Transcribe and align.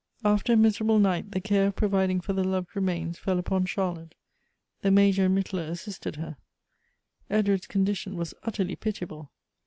After 0.25 0.53
a 0.53 0.57
miserable 0.57 0.97
night, 0.97 1.29
the 1.29 1.39
care 1.39 1.67
of 1.67 1.75
providing 1.75 2.21
for 2.21 2.33
the 2.33 2.43
loved 2.43 2.75
remains 2.75 3.19
fell 3.19 3.37
upon 3.37 3.65
Charlotte. 3.67 4.15
The 4.81 4.89
Major 4.89 5.25
and 5.25 5.37
Mittler 5.37 5.69
assisted 5.69 6.15
her. 6.15 6.37
Edward's 7.29 7.67
condition 7.67 8.15
was 8.15 8.33
utterly 8.41 8.75
pitiable. 8.75 9.29